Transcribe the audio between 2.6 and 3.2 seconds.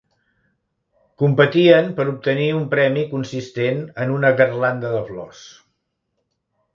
premi